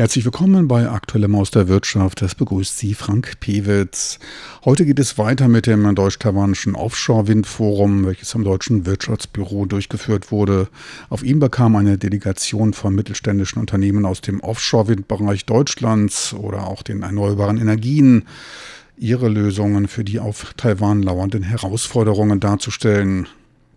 [0.00, 2.22] Herzlich willkommen bei Aktuellem aus der Wirtschaft.
[2.22, 4.18] Das begrüßt Sie Frank Pewitz.
[4.64, 10.68] Heute geht es weiter mit dem deutsch-taiwanischen Offshore-Windforum, welches am Deutschen Wirtschaftsbüro durchgeführt wurde.
[11.10, 17.02] Auf ihm bekam eine Delegation von mittelständischen Unternehmen aus dem Offshore-Windbereich Deutschlands oder auch den
[17.02, 18.24] erneuerbaren Energien
[18.96, 23.28] ihre Lösungen für die auf Taiwan lauernden Herausforderungen darzustellen.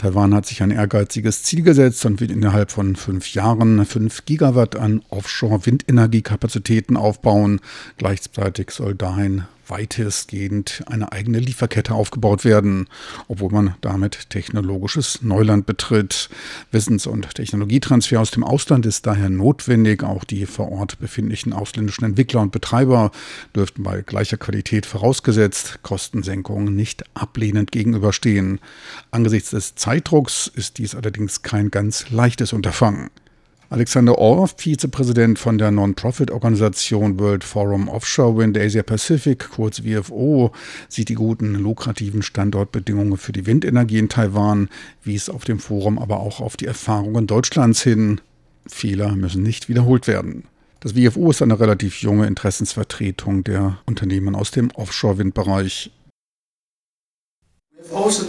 [0.00, 4.74] Taiwan hat sich ein ehrgeiziges Ziel gesetzt und will innerhalb von fünf Jahren fünf Gigawatt
[4.74, 7.60] an Offshore-Windenergiekapazitäten aufbauen.
[7.98, 12.88] Gleichzeitig soll dahin weitestgehend eine eigene Lieferkette aufgebaut werden,
[13.28, 16.28] obwohl man damit technologisches Neuland betritt.
[16.70, 20.02] Wissens- und Technologietransfer aus dem Ausland ist daher notwendig.
[20.02, 23.10] Auch die vor Ort befindlichen ausländischen Entwickler und Betreiber
[23.54, 28.60] dürften bei gleicher Qualität vorausgesetzt Kostensenkungen nicht ablehnend gegenüberstehen.
[29.10, 33.10] Angesichts des Zeitdrucks ist dies allerdings kein ganz leichtes Unterfangen.
[33.72, 40.50] Alexander Orff, Vizepräsident von der Non-Profit-Organisation World Forum Offshore Wind Asia Pacific, kurz WFO,
[40.88, 44.68] sieht die guten, lukrativen Standortbedingungen für die Windenergie in Taiwan,
[45.04, 48.20] wies auf dem Forum aber auch auf die Erfahrungen Deutschlands hin.
[48.66, 50.48] Fehler müssen nicht wiederholt werden.
[50.80, 55.92] Das WFO ist eine relativ junge Interessensvertretung der Unternehmen aus dem Offshore-Windbereich.
[57.92, 58.26] Also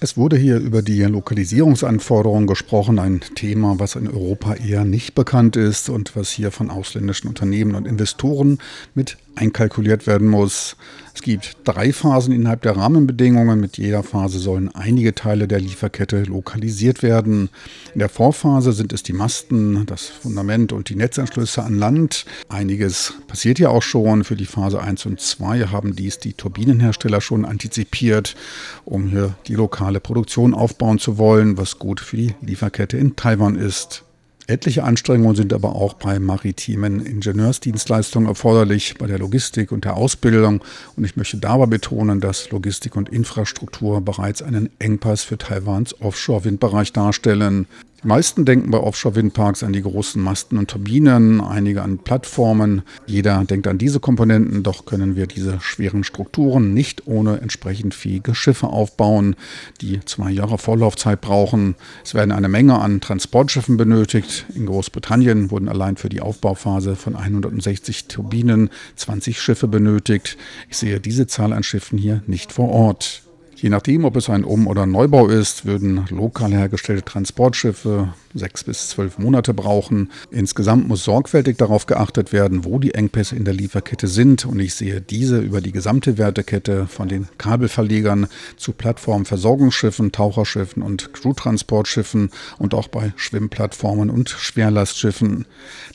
[0.00, 5.56] es wurde hier über die Lokalisierungsanforderungen gesprochen, ein Thema, was in Europa eher nicht bekannt
[5.56, 8.58] ist und was hier von ausländischen Unternehmen und Investoren
[8.94, 10.76] mit einkalkuliert werden muss.
[11.14, 13.60] Es gibt drei Phasen innerhalb der Rahmenbedingungen.
[13.60, 17.50] Mit jeder Phase sollen einige Teile der Lieferkette lokalisiert werden.
[17.92, 22.24] In der Vorphase sind es die Masten, das Fundament und die Netzanschlüsse an Land.
[22.48, 24.24] Einiges passiert ja auch schon.
[24.24, 28.36] Für die Phase 1 und 2 haben dies die Turbinenhersteller schon antizipiert,
[28.84, 33.56] um hier die lokale Produktion aufbauen zu wollen, was gut für die Lieferkette in Taiwan
[33.56, 34.04] ist.
[34.50, 40.64] Etliche Anstrengungen sind aber auch bei maritimen Ingenieursdienstleistungen erforderlich, bei der Logistik und der Ausbildung.
[40.96, 46.92] Und ich möchte dabei betonen, dass Logistik und Infrastruktur bereits einen Engpass für Taiwans Offshore-Windbereich
[46.92, 47.68] darstellen.
[48.02, 52.80] Die meisten denken bei Offshore-Windparks an die großen Masten und Turbinen, einige an Plattformen.
[53.06, 58.34] Jeder denkt an diese Komponenten, doch können wir diese schweren Strukturen nicht ohne entsprechend fähige
[58.34, 59.36] Schiffe aufbauen,
[59.82, 61.74] die zwei Jahre Vorlaufzeit brauchen.
[62.02, 64.46] Es werden eine Menge an Transportschiffen benötigt.
[64.54, 70.38] In Großbritannien wurden allein für die Aufbauphase von 160 Turbinen 20 Schiffe benötigt.
[70.70, 73.24] Ich sehe diese Zahl an Schiffen hier nicht vor Ort.
[73.60, 78.88] Je nachdem, ob es ein Um- oder Neubau ist, würden lokal hergestellte Transportschiffe sechs bis
[78.88, 80.10] zwölf Monate brauchen.
[80.30, 84.46] Insgesamt muss sorgfältig darauf geachtet werden, wo die Engpässe in der Lieferkette sind.
[84.46, 91.12] Und ich sehe diese über die gesamte Wertekette von den Kabelverlegern zu Plattformversorgungsschiffen, Taucherschiffen und
[91.12, 95.44] Crewtransportschiffen und auch bei Schwimmplattformen und Schwerlastschiffen.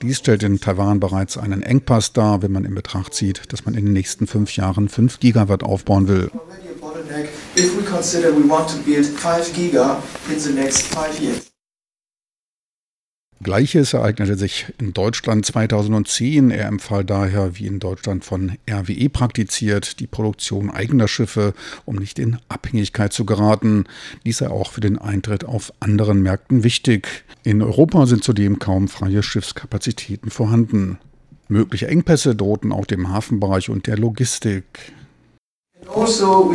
[0.00, 3.74] Dies stellt in Taiwan bereits einen Engpass dar, wenn man in Betracht zieht, dass man
[3.74, 6.28] in den nächsten fünf Jahren fünf Gigawatt aufbauen will
[7.12, 11.48] bottleneck if we consider we want to build 5 Giga in the next 5 years.
[13.42, 16.52] Gleiches ereignete sich in Deutschland 2010.
[16.52, 21.52] Er empfahl daher, wie in Deutschland von RWE praktiziert, die Produktion eigener Schiffe,
[21.84, 23.86] um nicht in Abhängigkeit zu geraten.
[24.24, 27.24] Dies sei auch für den Eintritt auf anderen Märkten wichtig.
[27.42, 30.98] In Europa sind zudem kaum freie Schiffskapazitäten vorhanden.
[31.48, 34.92] Mögliche Engpässe drohten auch dem Hafenbereich und der Logistik.
[35.94, 36.52] Also,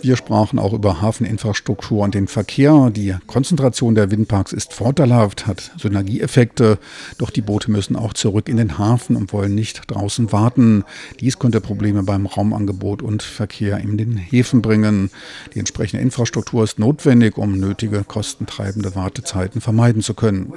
[0.00, 2.90] Wir sprachen auch über Hafeninfrastruktur und den Verkehr.
[2.90, 6.78] Die Konzentration der Windparks ist vorteilhaft, hat Synergieeffekte,
[7.18, 10.84] doch die Boote müssen auch zurück in den Hafen und wollen nicht draußen warten.
[11.20, 15.10] Dies könnte Probleme beim Raumangebot und Verkehr in den Häfen bringen.
[15.54, 20.52] Die entsprechende Infrastruktur ist notwendig, um nötige kostentreibende Wartezeiten vermeiden zu können.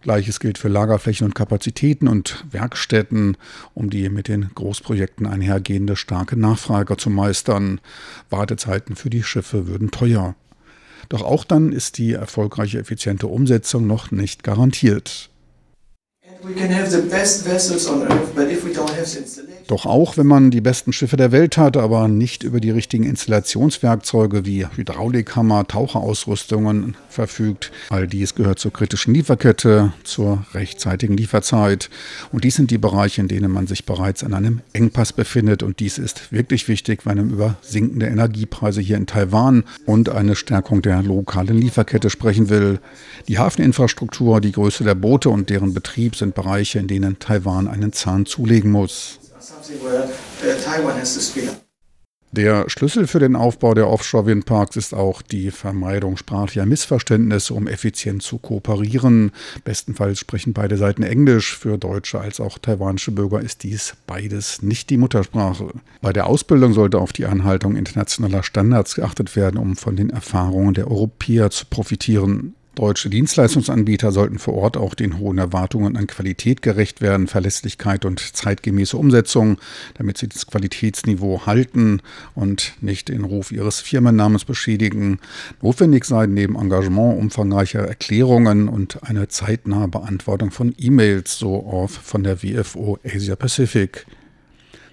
[0.00, 3.36] Gleiches gilt für Lagerflächen und Kapazitäten und Werkstätten,
[3.74, 7.80] um die mit den Großprojekten einhergehende starke Nachfrage zu meistern.
[8.30, 10.36] Wartezeiten für die Schiffe würden teuer.
[11.08, 15.30] Doch auch dann ist die erfolgreiche, effiziente Umsetzung noch nicht garantiert.
[19.66, 23.04] Doch auch wenn man die besten Schiffe der Welt hat, aber nicht über die richtigen
[23.04, 31.90] Installationswerkzeuge wie Hydraulikhammer, Taucherausrüstungen verfügt, all dies gehört zur kritischen Lieferkette, zur rechtzeitigen Lieferzeit.
[32.32, 35.62] Und dies sind die Bereiche, in denen man sich bereits an einem Engpass befindet.
[35.62, 40.34] Und dies ist wirklich wichtig, wenn man über sinkende Energiepreise hier in Taiwan und eine
[40.34, 42.80] Stärkung der lokalen Lieferkette sprechen will.
[43.28, 47.92] Die Hafeninfrastruktur, die Größe der Boote und deren Betrieb sind Bereiche, in denen Taiwan einen
[47.92, 48.87] Zahn zulegen muss.
[52.30, 58.22] Der Schlüssel für den Aufbau der Offshore-Windparks ist auch die Vermeidung sprachlicher Missverständnisse, um effizient
[58.22, 59.32] zu kooperieren.
[59.64, 61.56] Bestenfalls sprechen beide Seiten Englisch.
[61.56, 65.72] Für deutsche als auch taiwanische Bürger ist dies beides nicht die Muttersprache.
[66.02, 70.74] Bei der Ausbildung sollte auf die Einhaltung internationaler Standards geachtet werden, um von den Erfahrungen
[70.74, 72.54] der Europäer zu profitieren.
[72.78, 78.20] Deutsche Dienstleistungsanbieter sollten vor Ort auch den hohen Erwartungen an Qualität gerecht werden, Verlässlichkeit und
[78.20, 79.58] zeitgemäße Umsetzung,
[79.94, 82.00] damit sie das Qualitätsniveau halten
[82.36, 85.18] und nicht den Ruf ihres Firmennamens beschädigen.
[85.60, 92.22] Notwendig sei neben Engagement umfangreicher Erklärungen und eine zeitnahe Beantwortung von E-Mails, so off von
[92.22, 94.06] der WFO Asia Pacific.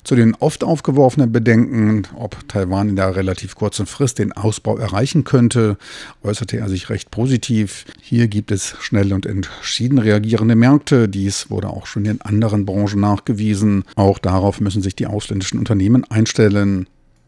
[0.05, 5.23] Zu den oft aufgeworfenen Bedenken, ob Taiwan in der relativ kurzen Frist den Ausbau erreichen
[5.23, 5.77] könnte,
[6.23, 7.85] äußerte er sich recht positiv.
[7.99, 11.09] Hier gibt es schnell und entschieden reagierende Märkte.
[11.09, 13.83] Dies wurde auch schon in anderen Branchen nachgewiesen.
[13.95, 16.85] Auch darauf müssen sich die ausländischen Unternehmen einstellen.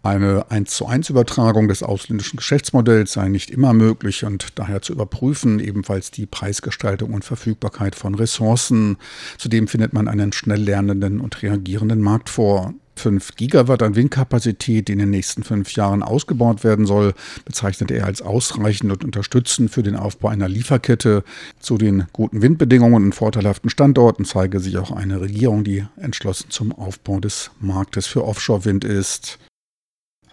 [0.08, 4.94] Eine 1 zu 1 Übertragung des ausländischen Geschäftsmodells sei nicht immer möglich und daher zu
[4.94, 8.96] überprüfen ebenfalls die Preisgestaltung und Verfügbarkeit von Ressourcen.
[9.38, 12.74] Zudem findet man einen schnell lernenden und reagierenden Markt vor.
[12.96, 17.14] 5 Gigawatt an Windkapazität, die in den nächsten fünf Jahren ausgebaut werden soll,
[17.44, 21.26] bezeichnete er als ausreichend und unterstützend für den Aufbau einer Lieferkette.
[21.60, 26.72] Zu den guten Windbedingungen und vorteilhaften Standorten zeige sich auch eine Regierung, die entschlossen zum
[26.72, 29.38] Aufbau des Marktes für Offshore-Wind ist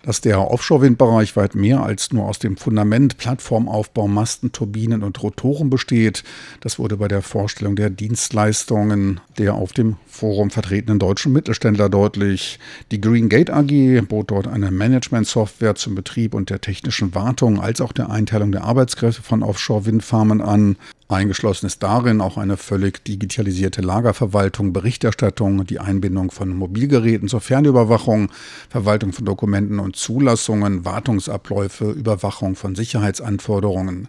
[0.05, 5.71] dass der Offshore-Windbereich weit mehr als nur aus dem Fundament, Plattformaufbau, Masten, Turbinen und Rotoren
[5.71, 6.25] besteht.
[6.61, 12.59] Das wurde bei der Vorstellung der Dienstleistungen der auf dem Forum vertretenen deutschen Mittelständler deutlich.
[12.93, 17.81] Die Green Gate AG bot dort eine Management-Software zum Betrieb und der technischen Wartung als
[17.81, 20.77] auch der Einteilung der Arbeitskräfte von Offshore-Windfarmen an.
[21.09, 28.31] Eingeschlossen ist darin auch eine völlig digitalisierte Lagerverwaltung, Berichterstattung, die Einbindung von Mobilgeräten zur Fernüberwachung,
[28.71, 34.09] Verwaltung von Dokumenten und Zulassungen, Wartungsabläufe, Überwachung von Sicherheitsanforderungen.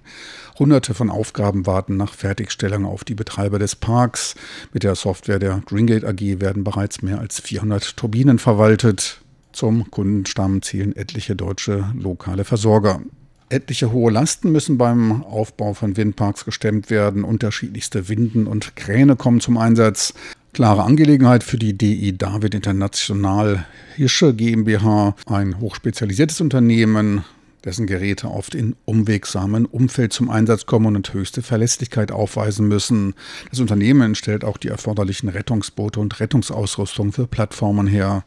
[0.57, 4.35] Hunderte von Aufgaben warten nach Fertigstellung auf die Betreiber des Parks.
[4.71, 9.19] Mit der Software der Greengate AG werden bereits mehr als 400 Turbinen verwaltet.
[9.51, 13.01] Zum Kundenstamm zählen etliche deutsche lokale Versorger.
[13.49, 17.23] Etliche hohe Lasten müssen beim Aufbau von Windparks gestemmt werden.
[17.23, 20.13] Unterschiedlichste Winden und Kräne kommen zum Einsatz.
[20.53, 23.65] Klare Angelegenheit für die DI David International
[23.95, 27.25] Hische GmbH, ein hochspezialisiertes Unternehmen,
[27.65, 33.15] dessen Geräte oft in umwegsamen Umfeld zum Einsatz kommen und höchste Verlässlichkeit aufweisen müssen.
[33.49, 38.23] Das Unternehmen stellt auch die erforderlichen Rettungsboote und Rettungsausrüstung für Plattformen her.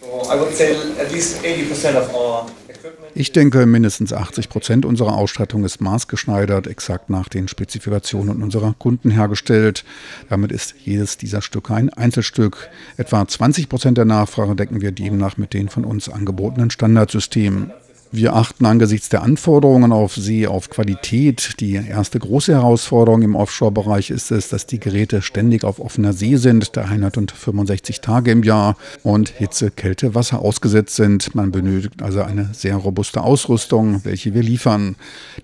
[0.00, 2.46] So I would say at least 80% of our
[3.14, 9.10] ich denke, mindestens 80 Prozent unserer Ausstattung ist maßgeschneidert, exakt nach den Spezifikationen unserer Kunden
[9.10, 9.84] hergestellt.
[10.28, 12.70] Damit ist jedes dieser Stücke ein Einzelstück.
[12.96, 17.72] Etwa 20 Prozent der Nachfrage decken wir demnach mit den von uns angebotenen Standardsystemen.
[18.14, 21.54] Wir achten angesichts der Anforderungen auf See auf Qualität.
[21.60, 26.36] Die erste große Herausforderung im Offshore-Bereich ist es, dass die Geräte ständig auf offener See
[26.36, 31.34] sind, 365 Tage im Jahr und Hitze, Kälte, Wasser ausgesetzt sind.
[31.34, 34.96] Man benötigt also eine sehr robuste Ausrüstung, welche wir liefern.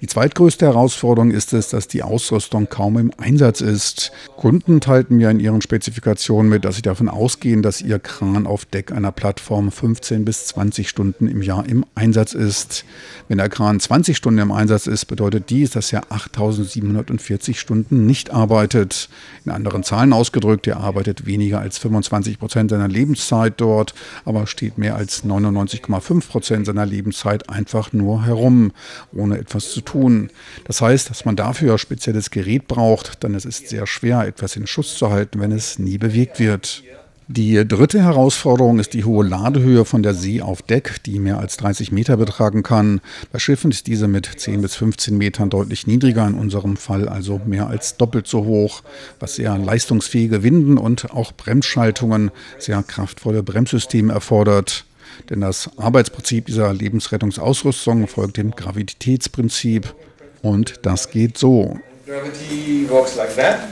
[0.03, 4.13] Die zweitgrößte Herausforderung ist es, dass die Ausrüstung kaum im Einsatz ist.
[4.37, 8.67] Kunden teilten mir in ihren Spezifikationen mit, dass sie davon ausgehen, dass ihr Kran auf
[8.67, 12.85] Deck einer Plattform 15 bis 20 Stunden im Jahr im Einsatz ist ist.
[13.29, 18.31] Wenn der Kran 20 Stunden im Einsatz ist, bedeutet dies, dass er 8740 Stunden nicht
[18.31, 19.11] arbeitet.
[19.45, 24.79] In anderen Zahlen ausgedrückt, er arbeitet weniger als 25 Prozent seiner Lebenszeit dort, aber steht
[24.79, 28.73] mehr als 99,5 Prozent seiner Lebenszeit einfach nur herum,
[29.13, 30.31] ohne etwas zu tun.
[30.65, 34.67] Das heißt, dass man dafür spezielles Gerät braucht, denn es ist sehr schwer, etwas in
[34.67, 36.83] Schuss zu halten, wenn es nie bewegt wird.
[37.31, 41.59] Die dritte Herausforderung ist die hohe Ladehöhe von der See auf Deck, die mehr als
[41.59, 43.03] 30 Meter betragen kann.
[43.31, 47.39] Bei Schiffen ist diese mit 10 bis 15 Metern deutlich niedriger, in unserem Fall also
[47.45, 48.83] mehr als doppelt so hoch,
[49.21, 54.87] was sehr leistungsfähige Winden und auch Bremsschaltungen, sehr kraftvolle Bremssysteme erfordert.
[55.29, 59.95] Denn das Arbeitsprinzip dieser Lebensrettungsausrüstung folgt dem Gravitätsprinzip.
[60.41, 61.79] Und das geht so.
[62.07, 63.69] Gravity works like that.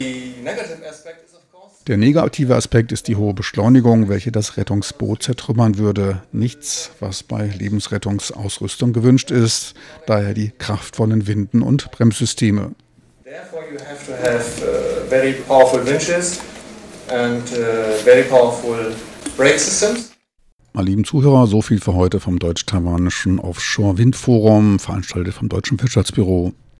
[0.00, 1.33] The negative aspect
[1.86, 6.22] der negative Aspekt ist die hohe Beschleunigung, welche das Rettungsboot zertrümmern würde.
[6.32, 9.74] Nichts, was bei Lebensrettungsausrüstung gewünscht ist,
[10.06, 12.72] daher die kraftvollen Winden und Bremssysteme.
[13.24, 16.40] Therefore you have to have uh, very powerful winches
[17.08, 18.94] and uh, very powerful
[19.36, 20.10] brake systems.
[20.72, 26.52] Meine lieben Zuhörer, so viel für heute vom deutsch-taiwanischen Offshore-Windforum, veranstaltet vom Deutschen Wirtschaftsbüro.